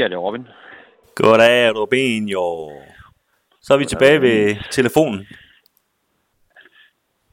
[0.00, 0.48] Ja, det er Robin.
[1.14, 2.72] Goddag, Robin, jo.
[3.62, 5.26] Så er vi tilbage ved telefonen.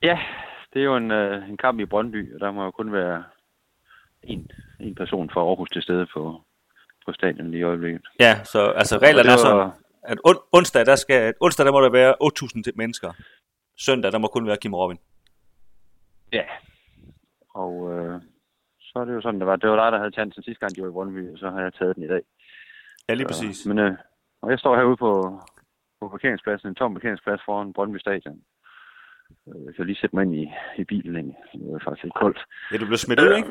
[0.03, 0.19] Ja,
[0.73, 3.23] det er jo en, øh, en kamp i Brøndby, og der må jo kun være
[4.23, 6.41] en, en person fra Aarhus til stede på,
[7.05, 8.01] på stadion lige i øjeblikket.
[8.19, 9.71] Ja, så altså reglerne er sådan,
[10.03, 13.13] at on, onsdag, der skal, onsdag der må der være 8.000 mennesker.
[13.77, 14.97] Søndag, der må kun være Kim Robin.
[16.33, 16.45] Ja,
[17.49, 18.21] og øh,
[18.79, 19.55] så er det jo sådan, det var.
[19.55, 21.61] Det var dig, der havde chancen sidste gang, de var i Brøndby, og så har
[21.61, 22.21] jeg taget den i dag.
[23.09, 23.65] Ja, lige præcis.
[23.65, 23.93] Men øh,
[24.41, 25.41] og jeg står herude på,
[26.01, 28.41] på parkeringspladsen, en tom parkeringsplads foran Brøndby Stadion.
[29.47, 31.37] Øh, Jeg kan lige sætte mig ind i, i bilen, egentlig.
[31.53, 32.45] Det er faktisk lidt koldt.
[32.71, 33.49] Ja, du blev smidt ud, ikke?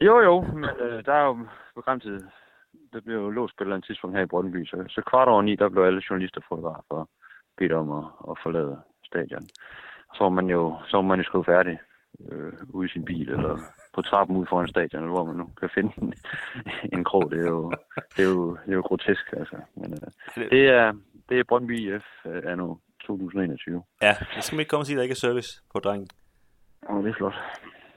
[0.00, 2.28] Jo, jo, men øh, der er jo begrænset.
[2.92, 5.28] Det blev jo låst på et eller andet tidspunkt her i Brøndby, så, så kvart
[5.28, 7.08] over ni, der blev alle journalister og fotografer
[7.58, 9.46] bedt om at, at forlade stadion.
[10.14, 11.78] Så var man jo, så var man jo skrive færdig
[12.28, 13.58] øh, ude i sin bil, eller
[13.98, 16.14] på trappen ud foran stadion, hvor man nu kan finde en,
[16.92, 17.30] en krog.
[17.30, 17.72] Det er jo,
[18.16, 19.56] det er jo, det er jo grotesk, altså.
[19.74, 20.92] Men, øh, det er,
[21.28, 22.76] det er Brøndby IF øh, anno
[23.06, 23.82] 2021.
[24.02, 26.08] Ja, det skal ikke komme og sige, at der ikke er service på drengen.
[26.82, 27.34] Og det er flot.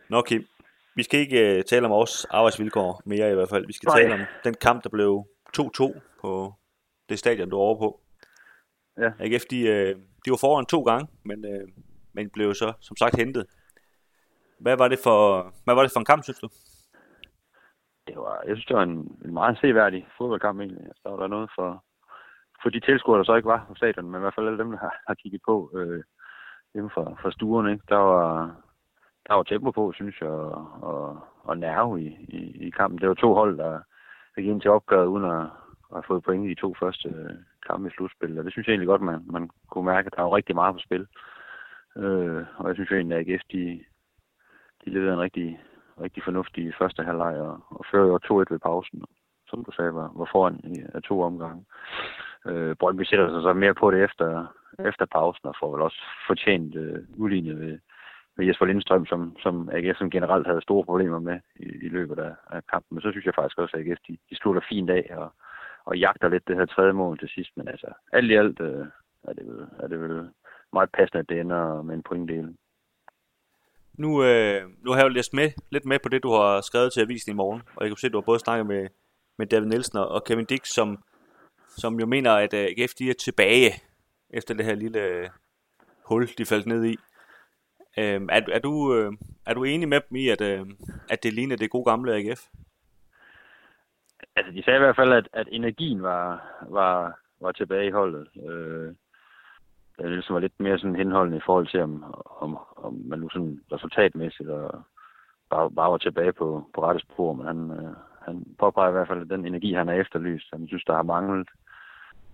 [0.10, 0.48] Nå, Kim.
[0.96, 3.68] Vi skal ikke uh, tale om vores arbejdsvilkår mere i hvert fald.
[3.68, 4.02] Vi skal Nej.
[4.02, 5.26] tale om den kamp, der blev
[5.58, 6.54] 2-2 på
[7.10, 8.02] det stadion, du er over på.
[9.02, 9.12] Ja.
[9.20, 11.70] AGF, de, uh, de var foran to gange, men, uh,
[12.14, 13.46] men blev så som sagt hentet.
[14.62, 15.20] Hvad var det for,
[15.64, 16.50] hvad var det for en kamp, synes du?
[18.08, 20.84] det var, jeg synes, det var en, en meget seværdig fodboldkamp egentlig.
[20.86, 21.84] Altså, der var der noget for,
[22.62, 24.72] for de tilskuere, der så ikke var på stadion, men i hvert fald alle dem,
[24.72, 26.04] der har, har kigget på øh,
[26.74, 27.72] hjemme fra, fra stuerne.
[27.72, 27.84] Ikke?
[27.90, 28.56] Der, var,
[29.28, 32.08] der var tempo på, synes jeg, og, og, og nerve i,
[32.40, 33.02] i, i kampen.
[33.02, 33.80] Det var to hold, der
[34.36, 35.44] gik ind til opgøret uden at,
[35.92, 37.36] at have fået point i de to første øh,
[37.68, 38.40] kampe i slutspillet.
[38.40, 40.76] Og det synes jeg egentlig godt, man, man kunne mærke, at der var rigtig meget
[40.76, 41.08] på spil.
[41.98, 43.84] Øh, og jeg synes jo egentlig, at AGF, de,
[44.86, 45.60] de leverede en rigtig,
[46.02, 49.04] rigtig fornuftig første halvleg og, og fører jo 2-1 ved pausen.
[49.48, 51.66] Som du sagde, var, var foran i af to omgange.
[52.46, 54.46] Øh, Brøndby sætter sig så mere på det efter,
[54.86, 57.80] efter pausen og får vel også fortjent øh, udlignet ved,
[58.38, 62.20] ved Jesper Lindstrøm, som, som AGF som generelt havde store problemer med i, i løbet
[62.20, 62.96] af, af kampen.
[62.96, 65.34] Men så synes jeg faktisk også, at AGF de, de slutter fint af og,
[65.86, 67.52] og jagter lidt det her tredje mål til sidst.
[67.58, 68.86] Men altså, alt i alt øh,
[69.24, 70.30] er, det vel, er det vel
[70.74, 72.56] meget passende, at det ender med en pointdel.
[74.02, 76.94] Nu, øh, nu har jeg jo læst med, lidt med på det, du har skrevet
[76.94, 78.88] til avisen i morgen, og jeg kan se, at du har både snakket med,
[79.38, 81.04] med David Nielsen og Kevin Dix, som,
[81.68, 83.72] som jo mener, at øh, AGF de er tilbage
[84.30, 85.30] efter det her lille øh,
[86.06, 86.98] hul, de faldt ned i.
[87.98, 89.14] Øh, er, er, du, øh,
[89.46, 90.66] er du enig med dem i, at, øh,
[91.10, 92.42] at det ligner det gode gamle AGF?
[94.36, 96.26] Altså, de sagde i hvert fald, at, at energien var,
[96.70, 98.28] var, var tilbage i holdet.
[98.50, 98.96] Øh,
[99.98, 102.04] det ligesom var lidt mere sådan henholdende i forhold til, om,
[102.40, 102.58] om
[103.12, 104.82] man nu sådan resultatmæssigt og
[105.50, 107.34] bare, bare var tilbage på, på rette spor.
[107.34, 107.94] Men han, øh,
[108.28, 111.04] han påpeger i hvert fald, at den energi, han har efterlyst, han synes, der har
[111.04, 111.50] manglet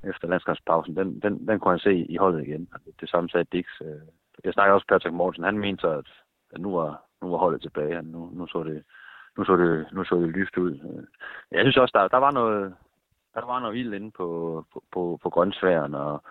[0.03, 2.69] efter landskabspausen, den, den, den kunne han se i holdet igen.
[3.01, 3.65] Det, samme sagde Dix.
[3.81, 4.01] Øh,
[4.43, 5.43] jeg snakker også med Patrick Mortensen.
[5.43, 6.09] Han mente så, at,
[6.53, 7.95] at nu, var, nu var holdet tilbage.
[7.95, 8.83] Han, nu, nu så det
[9.37, 10.71] nu så det, nu så det lyst ud.
[11.51, 12.75] Jeg synes også, der, der var noget,
[13.33, 14.27] der var noget vildt inde på,
[14.73, 16.23] på, på, på grøntsværen, og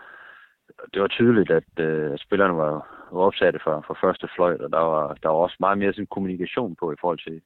[0.92, 2.74] det var tydeligt, at øh, spillerne var,
[3.12, 6.06] var opsatte for, for første fløjt, og der var, der var også meget mere sådan,
[6.06, 7.42] kommunikation på i forhold til,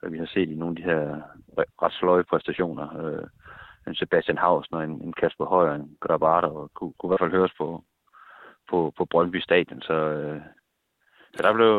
[0.00, 1.20] hvad vi har set i nogle af de her
[1.82, 2.86] ret sløje præstationer.
[3.04, 3.26] Øh,
[3.86, 7.20] en Sebastian Hausen og en, en Kasper Højer, en Grabater, og kunne, kunne i hvert
[7.20, 7.84] fald høres på,
[8.70, 9.82] på, på Brøndby Stadion.
[9.82, 10.40] Så, øh,
[11.36, 11.70] så der, blev,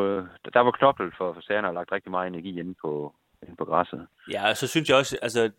[0.54, 3.64] der var knoklet for, for sagerne og lagt rigtig meget energi inde på, inde på
[3.64, 4.06] græsset.
[4.32, 5.50] Ja, og så synes jeg også, altså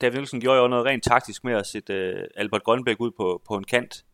[0.00, 3.42] David Nielsen gjorde jo noget rent taktisk med at sætte øh, Albert Grønbæk ud på,
[3.48, 4.04] på en kant.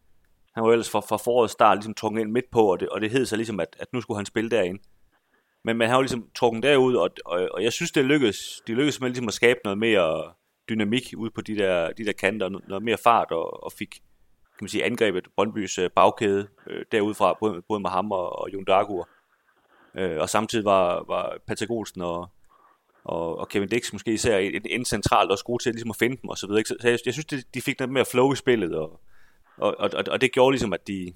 [0.57, 3.01] Han var ellers fra, fra forårets start ligesom trukket ind midt på, og det, og
[3.01, 4.83] det hed sig ligesom, at, at nu skulle han spille derinde.
[5.65, 8.63] Men man har jo ligesom trukket derud, og, og, og jeg synes, det lykkedes.
[8.67, 10.33] De lykkedes med ligesom at skabe noget mere
[10.69, 13.91] dynamik ud på de der, de der kanter, noget, mere fart, og, og fik
[14.59, 18.53] kan man sige, angrebet Brøndbys øh, bagkæde øh, derudfra, både, både med ham og, og
[18.53, 19.09] Jon Dagur.
[19.95, 22.29] Øh, og samtidig var, var Patrick Olsen og,
[23.05, 26.17] og, og Kevin Dix måske især en, en centralt også gode til ligesom at finde
[26.23, 26.65] dem og så videre.
[26.65, 29.01] Så, så jeg, jeg synes, det, de fik noget mere flow i spillet, og,
[29.59, 31.13] og, og, og- og det gjorde ligesom, at de,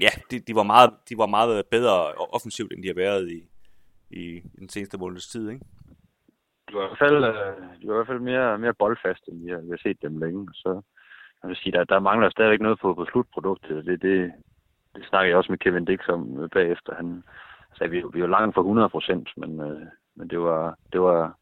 [0.00, 1.96] ja, de, de, var meget, de var meget bedre
[2.36, 3.40] offensivt, end de har været i,
[4.10, 5.64] i, i den seneste måneds tid, ikke?
[6.68, 9.44] De var i hvert fald, øh, de var i hvert fald mere, mere boldfaste, end
[9.44, 10.48] vi har, vi har set dem længe.
[10.54, 10.82] Så
[11.42, 13.84] jeg vil sige, der, der mangler stadigvæk noget på, på slutproduktet.
[13.86, 14.32] Det, det,
[14.94, 16.94] det snakker jeg også med Kevin Dix om øh, bagefter.
[16.94, 17.24] Han
[17.76, 19.86] sagde, vi, vi var langt fra 100 procent, men, øh,
[20.16, 21.36] men det var, det var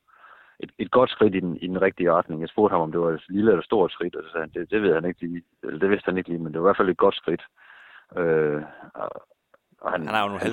[0.61, 2.41] et, et godt skridt i den, i den rigtige retning.
[2.41, 4.50] Jeg spurgte ham, om det var et lille eller stort skridt, og så sagde han,
[4.55, 5.43] det, det ved han ikke lige.
[5.62, 7.43] Eller det vidste han ikke lige, men det var i hvert fald et godt skridt.
[8.17, 8.62] Øh,
[8.94, 9.11] og,
[9.81, 10.53] og Han har jo nogle han,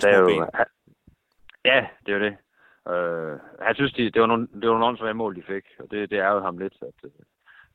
[1.66, 2.36] Ja, det er det.
[2.94, 5.92] Øh, jeg synes, de, det var nogle, det var nogle åndssvage mål, de fik, og
[5.92, 7.10] det, det er jo ham lidt, at,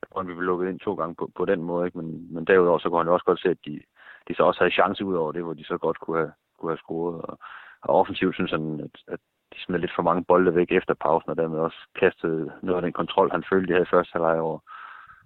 [0.01, 1.97] at Brøndby blev lukket ind to gange på, på den måde, ikke?
[1.97, 3.81] Men, men derudover så kunne han jo også godt se, at de,
[4.27, 6.71] de så også havde chance ud over det, hvor de så godt kunne have, kunne
[6.71, 7.21] have scoret.
[7.21, 7.39] Og,
[7.81, 9.19] og offensivt synes han, at, at
[9.65, 12.93] smed lidt for mange bolde væk efter pausen, og dermed også kastede noget af den
[12.93, 14.59] kontrol, han følte, de havde i første halvleg over,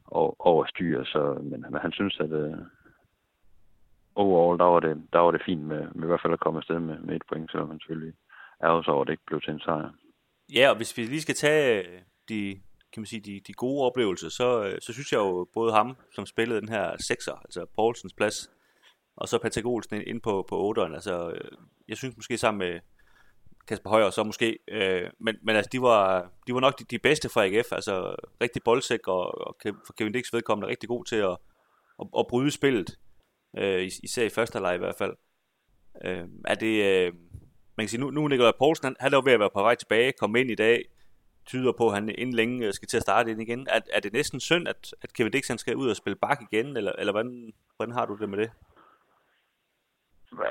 [0.07, 1.03] over, over styr.
[1.03, 2.57] Så, men, men han synes, at uh,
[4.15, 6.59] overall, der var, det, der var det fint med, med i hvert fald at komme
[6.59, 8.13] afsted med, med et point, så man selvfølgelig
[8.59, 9.89] er også over, at det ikke blev til en sejr.
[10.53, 12.59] Ja, og hvis vi lige skal tage øh, de,
[12.93, 15.97] kan man sige, de, de gode oplevelser, så, øh, så synes jeg jo både ham,
[16.15, 18.49] som spillede den her sekser, altså Poulsens plads,
[19.15, 20.93] og så Patrick Olsen ind på, på 8'eren.
[20.93, 21.33] Altså,
[21.87, 22.79] jeg synes måske sammen med
[23.67, 26.99] Kasper Højer så måske, øh, men, men altså, de var, de var nok de, de
[26.99, 31.15] bedste fra AGF, altså rigtig boldsæk, og, og for Kevin Dix vedkommende rigtig god til
[31.15, 31.37] at,
[31.99, 32.99] at, at bryde spillet,
[33.57, 35.15] øh, især i første halvleg i hvert fald.
[36.05, 37.13] Øh, er det, øh,
[37.77, 39.61] man kan sige, nu, nu Nikolaj Poulsen, han, han er jo ved at være på
[39.61, 40.85] vej tilbage, komme ind i dag,
[41.45, 43.67] tyder på, at han inden længe øh, skal til at starte ind igen.
[43.69, 46.41] Er, er det næsten synd, at, at Kevin Dix han skal ud og spille bak
[46.51, 48.51] igen, eller, eller hvordan, hvordan har du det med det?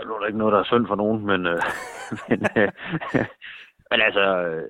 [0.06, 1.62] Nu er der ikke noget, der er synd for nogen, men, øh,
[2.28, 2.70] men, øh,
[3.90, 4.68] men altså, øh,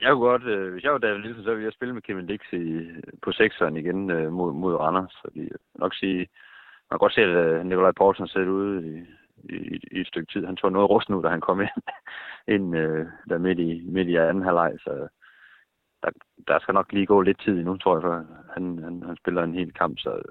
[0.00, 2.26] jeg kunne godt, øh, hvis jeg var David Nielsen, så ville jeg spille med Kevin
[2.26, 2.90] Dix i,
[3.22, 5.12] på sekseren igen øh, mod, mod Randers.
[5.12, 9.06] Så jeg nok sige, man kan godt se, at øh, Nikolaj Poulsen sidder ude i,
[9.54, 10.46] i, i, et stykke tid.
[10.46, 11.82] Han tog noget rust nu, da han kom ind,
[12.54, 15.08] ind øh, der midt i, midt i anden halvleg, så
[16.02, 16.10] der,
[16.48, 19.42] der skal nok lige gå lidt tid endnu, tror jeg, for han, han, han spiller
[19.42, 20.22] en hel kamp, så,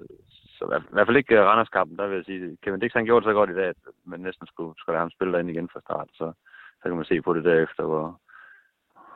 [0.62, 3.24] så i hvert fald ikke uh, Randers-kampen, der vil jeg sige, Kevin Dix han gjorde
[3.24, 3.76] det så godt i dag, at
[4.06, 6.34] man næsten skulle, skulle lade ham spille derinde igen fra start, så,
[6.80, 8.20] så kan man se på det derefter, hvor,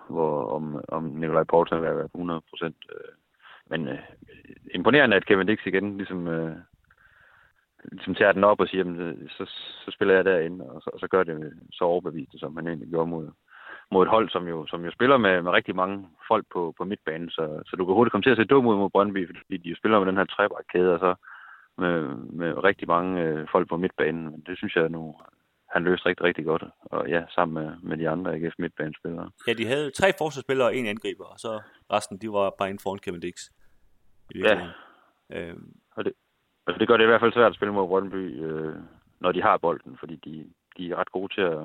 [0.09, 2.77] hvor om, om Nikolaj Poulsen vil være på 100 procent.
[2.93, 3.13] Øh,
[3.69, 3.99] men øh,
[4.73, 6.55] imponerende, at Kevin Dix igen ligesom, øh,
[7.91, 9.45] ligesom tager den op og siger, jamen, øh, så,
[9.85, 12.67] så spiller jeg derinde, og så, og så gør det øh, så overbevist, som han
[12.67, 13.31] egentlig gjorde mod,
[13.91, 16.83] mod et hold, som jo, som jo spiller med, med rigtig mange folk på, på
[16.83, 19.57] midtbanen, så, så du kan hurtigt komme til at se dum ud mod Brøndby, fordi
[19.57, 21.15] de jo spiller med den her trebrækkæde, og så
[21.77, 22.01] med,
[22.41, 24.23] med rigtig mange øh, folk på midtbanen.
[24.31, 25.15] Men det synes jeg nu,
[25.75, 26.63] han løste rigtig, rigtig godt.
[26.81, 29.29] Og ja, sammen med, med de andre AGF midtbanespillere.
[29.47, 31.61] Ja, de havde tre forsvarsspillere og en angriber, og så
[31.93, 33.35] resten, de var bare inden foran Kevin Dix.
[34.35, 34.67] Ja,
[35.31, 35.73] øhm.
[35.95, 36.13] og, det,
[36.65, 38.75] og det gør det i hvert fald svært at spille mod Brøndby, øh,
[39.19, 41.63] når de har bolden, fordi de, de er ret gode til at,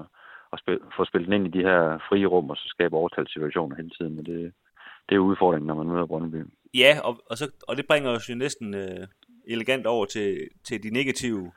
[0.52, 3.76] at spille, få spillet den ind i de her frie rum, og så skabe overtalssituationer
[3.76, 4.16] hele tiden.
[4.16, 4.52] Men det,
[5.08, 6.44] det er udfordringen, når man møder Brøndby.
[6.74, 9.06] Ja, og, og, så, og det bringer os jo næsten øh,
[9.48, 11.52] elegant over til, til de negative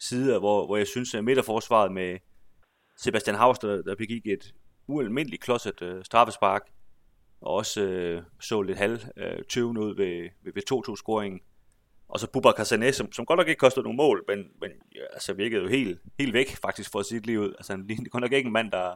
[0.00, 2.18] sider, hvor, hvor jeg synes, at midterforsvaret med
[2.98, 4.54] Sebastian Haus, der, der begik et
[4.86, 6.62] ualmindeligt klodset øh, straffespark,
[7.40, 11.40] og også øh, så lidt halv øh, tøven ud ved, ved, ved 2-2-scoringen.
[12.08, 15.04] Og så Bubba Sané, som, som godt nok ikke kostede nogen mål, men, men ja,
[15.12, 17.54] altså virkede jo helt, helt væk faktisk for sit liv ud.
[17.58, 18.94] Altså han lignede godt nok ikke en mand, der,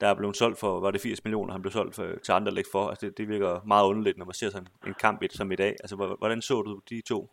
[0.00, 2.54] der er blevet solgt for, var det 80 millioner, han blev solgt for, til andre
[2.54, 2.88] læg for.
[2.88, 5.76] Altså det, det virker meget underligt, når man ser sådan en kamp som i dag.
[5.80, 7.30] Altså hvordan så du de to?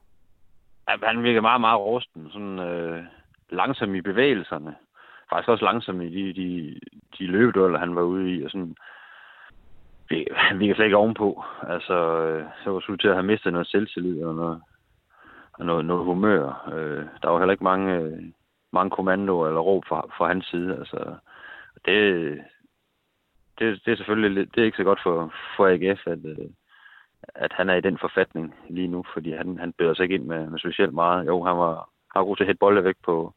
[0.87, 2.29] Han virker meget, meget rusten.
[2.31, 3.03] Sådan øh,
[3.49, 4.75] langsom i bevægelserne.
[5.29, 6.79] Faktisk også langsom i de, de,
[7.17, 8.43] de løbedueller, han var ude i.
[8.43, 8.75] Og sådan,
[10.35, 11.43] han vi kan slet ikke ovenpå.
[11.67, 14.61] Altså, øh, så var det til at have mistet noget selvtillid og noget,
[15.53, 16.69] og noget, noget humør.
[16.73, 18.23] Øh, der var heller ikke mange, øh,
[18.73, 20.77] mange kommandoer eller råb fra, fra hans side.
[20.77, 21.15] Altså,
[21.85, 21.95] det,
[23.59, 26.49] det, det er selvfølgelig det er ikke så godt for, for AGF, at, øh,
[27.35, 30.25] at han er i den forfatning lige nu, fordi han, han bøder sig ikke ind
[30.25, 31.27] med, med specielt meget.
[31.27, 31.75] Jo, han var,
[32.13, 33.33] han var god til at hætte bolde væk på,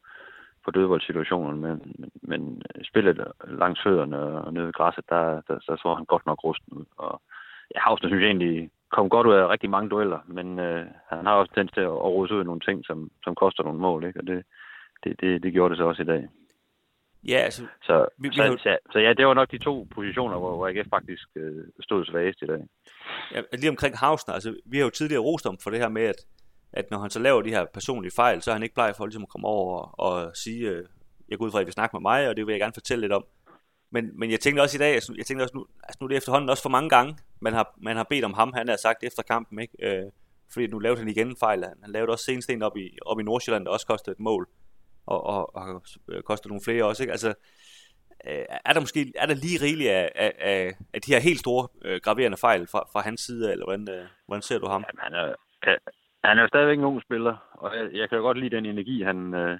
[0.65, 5.75] på dødboldsituationen, men, men, men spillet langs fødderne og nede i græsset, der, der, der
[5.75, 6.85] så han godt nok rusten ud.
[6.97, 7.21] Og
[7.75, 11.25] ja, Havsen synes jeg egentlig kom godt ud af rigtig mange dueller, men øh, han
[11.25, 13.79] har også tendens til at, at ruse ud af nogle ting, som, som koster nogle
[13.79, 14.19] mål, ikke?
[14.19, 14.43] og det,
[15.03, 16.27] det, det, det gjorde det så også i dag.
[17.27, 17.65] Ja, altså...
[17.83, 18.57] Så, vi, vi så, har...
[18.57, 22.05] så, så ja, det var nok de to positioner, hvor, hvor AGF faktisk øh, stod
[22.05, 22.61] svagest i dag.
[23.31, 26.03] Ja, lige omkring Hausner, altså vi har jo tidligere rost om for det her med,
[26.03, 26.15] at,
[26.73, 29.05] at når han så laver de her personlige fejl, så er han ikke bleg for
[29.05, 30.85] ligesom at komme over og, og sige, øh,
[31.29, 32.73] jeg går ud fra, at I vil snakke med mig, og det vil jeg gerne
[32.73, 33.25] fortælle lidt om.
[33.91, 36.07] Men, men jeg tænkte også i dag, altså, jeg tænkte også nu, altså nu er
[36.07, 38.75] det efterhånden også for mange gange, man har, man har bedt om ham, han har
[38.75, 39.73] sagt efter kampen, ikke?
[39.81, 40.11] Øh,
[40.53, 41.63] fordi nu lavede han igen en fejl.
[41.63, 44.19] Han, han lavede også senest en op i, op i Nordsjælland, der også kostede et
[44.19, 44.49] mål
[45.05, 47.03] og, og, og øh, koster nogle flere også.
[47.03, 47.11] Ikke?
[47.11, 47.29] Altså,
[48.27, 51.67] øh, er der måske er der lige rigeligt af, af, af de her helt store
[51.85, 54.83] øh, graverende fejl fra, fra hans side, eller hvordan, øh, hvordan ser du ham?
[54.87, 55.35] Jamen, han, er,
[56.23, 58.65] han er jo stadigvæk en ung spiller, og jeg, jeg kan jo godt lide den
[58.65, 59.59] energi, han, øh,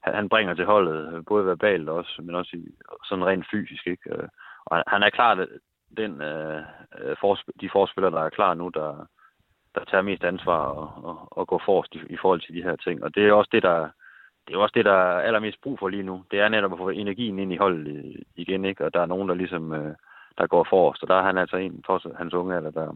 [0.00, 2.64] han bringer til holdet, både verbalt også, men også i,
[3.04, 3.86] sådan rent fysisk.
[3.86, 4.10] Ikke?
[4.10, 4.28] Øh,
[4.66, 5.38] og han er klart
[5.96, 6.62] den, øh,
[7.60, 9.06] de forspillere, der er klar nu, der,
[9.74, 12.76] der tager mest ansvar og, og, og går forrest i, i forhold til de her
[12.76, 13.04] ting.
[13.04, 13.88] Og det er også det, der,
[14.48, 16.24] det er også det, der er allermest brug for lige nu.
[16.30, 18.84] Det er netop at få energien ind i holdet igen, ikke?
[18.84, 19.94] Og der er nogen, der ligesom, øh,
[20.38, 21.02] der går forrest.
[21.02, 22.92] Og der er han altså en, trods hans unge alder, der,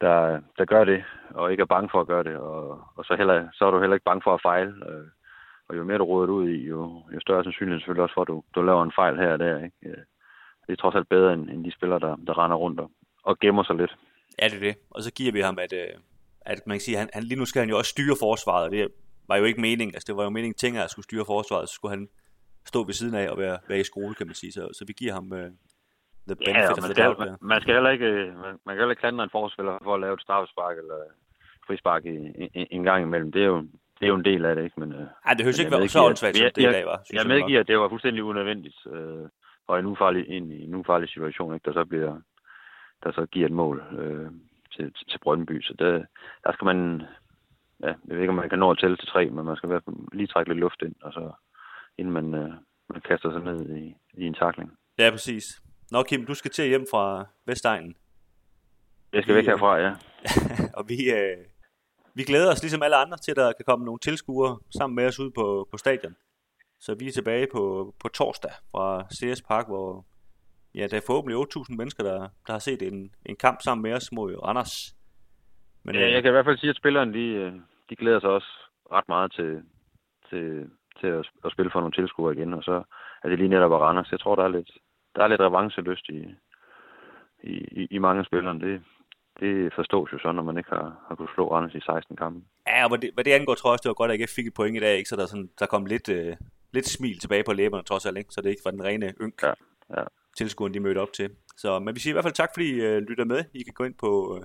[0.00, 2.36] der, der gør det, og ikke er bange for at gøre det.
[2.36, 4.74] Og, og så, heller, så er du heller ikke bange for at fejle.
[4.88, 5.06] Øh,
[5.68, 8.28] og jo mere du råder ud i, jo, jo større sandsynlighed selvfølgelig også for, at
[8.28, 9.56] du, du laver en fejl her og der.
[9.64, 9.76] Ikke?
[9.82, 10.02] Øh,
[10.66, 12.90] det er trods alt bedre end, end de spillere, der, der render rundt og,
[13.22, 13.96] og gemmer sig lidt.
[14.42, 14.76] Ja, det er det.
[14.90, 15.94] Og så giver vi ham, at, øh,
[16.40, 18.64] at man kan sige, at han, han, lige nu skal han jo også styre forsvaret,
[18.64, 18.88] og det
[19.28, 19.94] var jo ikke meningen.
[19.94, 22.08] Altså, det var jo meningen, at at skulle styre forsvaret, så skulle han
[22.66, 24.52] stå ved siden af og være, være i skole, kan man sige.
[24.52, 25.38] Så, så vi giver ham uh,
[26.28, 27.18] the benefit ja, of the doubt.
[27.18, 28.10] Man, man, skal heller ikke,
[28.44, 30.98] man, man kan heller ikke klandre en forspiller for at lave et straffespark eller
[31.66, 32.16] frispark i,
[32.60, 33.32] i, en gang imellem.
[33.32, 33.60] Det er jo,
[33.98, 34.80] det er jo en del af det, ikke?
[34.80, 34.92] Men,
[35.26, 37.00] Ej, det høres ikke være så åndssvagt, som det i dag var.
[37.12, 38.76] Jeg medgiver, at det var fuldstændig unødvendigt.
[38.86, 39.28] Øh,
[39.66, 41.64] og en ufarlig, i en ufarlig situation, ikke?
[41.64, 42.20] der så bliver
[43.04, 44.30] der så giver et mål øh,
[44.76, 45.62] til, til, Brøndby.
[45.62, 46.06] Så det,
[46.44, 47.02] der skal man,
[47.82, 49.66] ja, jeg ved ikke, om man kan nå at tælle til tre, men man skal
[49.66, 51.32] i hvert fald lige trække lidt luft ind, og så,
[51.98, 52.52] inden man, øh,
[52.88, 54.78] man kaster sig ned i, i en takling.
[54.98, 55.44] Ja, præcis.
[55.90, 57.96] Nå Kim, du skal til hjem fra Vestegnen.
[59.12, 59.92] Jeg skal vi, væk herfra, ja.
[60.78, 61.36] og vi, øh,
[62.14, 65.06] vi glæder os ligesom alle andre til, at der kan komme nogle tilskuere sammen med
[65.06, 66.16] os ud på, på stadion.
[66.80, 70.06] Så vi er tilbage på, på torsdag fra CS Park, hvor
[70.74, 73.92] ja, der er forhåbentlig 8.000 mennesker, der, der har set en, en kamp sammen med
[73.92, 74.94] os mod Randers.
[75.82, 77.52] Men, ja, øh, jeg kan i hvert fald sige, at spillerne de, øh,
[77.92, 78.50] de glæder sig også
[78.92, 79.62] ret meget til,
[80.28, 80.70] til,
[81.00, 82.82] til at, at spille for nogle tilskuere igen, og så
[83.22, 84.12] er det lige netop Randers.
[84.12, 84.70] Jeg tror, der er lidt,
[85.14, 86.20] der er lidt revancelyst i,
[87.42, 88.54] i, i, mange spillere.
[88.54, 88.82] Det,
[89.40, 92.40] det forstås jo så, når man ikke har, har kunnet slå Randers i 16 kampe.
[92.66, 94.20] Ja, og hvad det, hvad det angår, tror jeg også, det var godt, at jeg
[94.20, 95.08] ikke fik et point i dag, ikke?
[95.08, 96.36] så der, sådan, der kom lidt, øh,
[96.72, 98.32] lidt smil tilbage på læberne, trods alt, ikke?
[98.34, 99.42] så det ikke var den rene ynk.
[99.42, 99.52] Ja,
[99.96, 100.04] ja
[100.36, 101.30] tilskuerne de mødte op til.
[101.56, 103.44] Så, men vi siger i hvert fald tak, fordi I uh, lytter med.
[103.54, 104.42] I kan gå ind på, uh,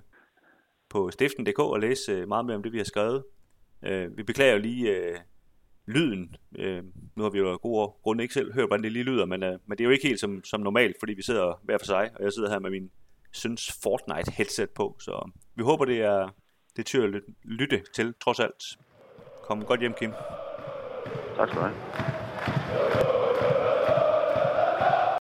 [0.90, 3.24] på stiften.dk og læse uh, meget mere om det, vi har skrevet.
[3.84, 5.18] Øh, vi beklager lige øh,
[5.88, 6.36] lyden.
[6.60, 6.84] Øh,
[7.16, 9.44] nu har vi jo af gode grunde ikke selv hørt, hvordan det lige lyder, men,
[9.44, 11.86] øh, men det er jo ikke helt som, som normalt, fordi vi sidder hver for
[11.86, 12.92] sig, og jeg sidder her med min
[13.32, 16.30] søns Fortnite headset på, så vi håber, det er
[16.76, 18.64] det til at lytte til, trods alt.
[19.44, 20.12] Kom godt hjem, Kim.
[21.38, 23.07] Tak skal du have.